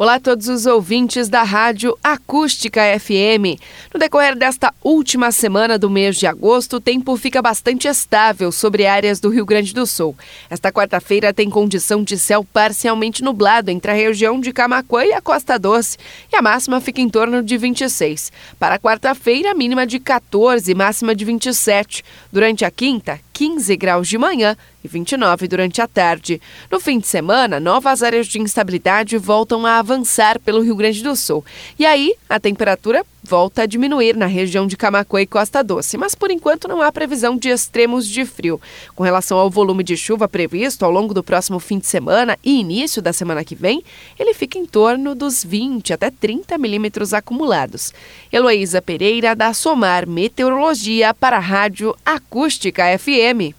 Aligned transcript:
Olá 0.00 0.14
a 0.14 0.20
todos 0.20 0.46
os 0.46 0.64
ouvintes 0.64 1.28
da 1.28 1.42
Rádio 1.42 1.98
Acústica 2.04 2.82
FM. 3.00 3.58
No 3.92 3.98
decorrer 3.98 4.36
desta 4.36 4.72
última 4.80 5.32
semana 5.32 5.76
do 5.76 5.90
mês 5.90 6.16
de 6.16 6.24
agosto, 6.24 6.76
o 6.76 6.80
tempo 6.80 7.16
fica 7.16 7.42
bastante 7.42 7.88
estável 7.88 8.52
sobre 8.52 8.86
áreas 8.86 9.18
do 9.18 9.28
Rio 9.28 9.44
Grande 9.44 9.74
do 9.74 9.84
Sul. 9.88 10.16
Esta 10.48 10.70
quarta-feira 10.70 11.34
tem 11.34 11.50
condição 11.50 12.04
de 12.04 12.16
céu 12.16 12.44
parcialmente 12.44 13.24
nublado 13.24 13.72
entre 13.72 13.90
a 13.90 13.94
região 13.94 14.38
de 14.40 14.52
Camacuã 14.52 15.04
e 15.04 15.12
a 15.12 15.20
Costa 15.20 15.58
Doce, 15.58 15.98
e 16.32 16.36
a 16.36 16.42
máxima 16.42 16.80
fica 16.80 17.00
em 17.00 17.08
torno 17.08 17.42
de 17.42 17.58
26. 17.58 18.30
Para 18.56 18.78
quarta-feira, 18.78 19.52
mínima 19.52 19.84
de 19.84 19.98
14 19.98 20.70
e 20.70 20.76
máxima 20.76 21.12
de 21.12 21.24
27. 21.24 22.04
Durante 22.30 22.64
a 22.64 22.70
quinta, 22.70 23.18
15 23.38 23.76
graus 23.76 24.08
de 24.08 24.18
manhã 24.18 24.56
e 24.82 24.88
29 24.88 25.46
durante 25.46 25.80
a 25.80 25.86
tarde. 25.86 26.42
No 26.68 26.80
fim 26.80 26.98
de 26.98 27.06
semana, 27.06 27.60
novas 27.60 28.02
áreas 28.02 28.26
de 28.26 28.40
instabilidade 28.40 29.16
voltam 29.16 29.64
a 29.64 29.78
avançar 29.78 30.40
pelo 30.40 30.60
Rio 30.60 30.74
Grande 30.74 31.04
do 31.04 31.14
Sul. 31.14 31.44
E 31.78 31.86
aí, 31.86 32.16
a 32.28 32.40
temperatura 32.40 33.06
volta 33.28 33.62
a 33.62 33.66
diminuir 33.66 34.16
na 34.16 34.24
região 34.24 34.66
de 34.66 34.74
Camacuã 34.74 35.20
e 35.20 35.26
Costa 35.26 35.62
Doce, 35.62 35.98
mas 35.98 36.14
por 36.14 36.30
enquanto 36.30 36.66
não 36.66 36.80
há 36.80 36.90
previsão 36.90 37.36
de 37.36 37.50
extremos 37.50 38.08
de 38.08 38.24
frio. 38.24 38.58
Com 38.96 39.02
relação 39.02 39.36
ao 39.36 39.50
volume 39.50 39.84
de 39.84 39.98
chuva 39.98 40.26
previsto 40.26 40.82
ao 40.82 40.90
longo 40.90 41.12
do 41.12 41.22
próximo 41.22 41.58
fim 41.58 41.78
de 41.78 41.86
semana 41.86 42.38
e 42.42 42.58
início 42.58 43.02
da 43.02 43.12
semana 43.12 43.44
que 43.44 43.54
vem, 43.54 43.84
ele 44.18 44.32
fica 44.32 44.58
em 44.58 44.64
torno 44.64 45.14
dos 45.14 45.44
20 45.44 45.92
até 45.92 46.10
30 46.10 46.56
milímetros 46.56 47.12
acumulados. 47.12 47.92
Heloísa 48.32 48.80
Pereira, 48.80 49.36
da 49.36 49.52
Somar 49.52 50.08
Meteorologia, 50.08 51.12
para 51.12 51.36
a 51.36 51.40
Rádio 51.40 51.94
Acústica 52.06 52.84
FM. 52.98 53.58